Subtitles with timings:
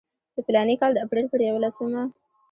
[0.35, 2.03] د فلاني کال د اپریل پر یوولسمه.